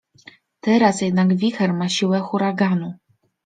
Teraz 0.59 1.01
jednak 1.01 1.35
wicher 1.35 1.73
ma 1.73 1.89
siłę 1.89 2.19
huraganu. 2.19 2.93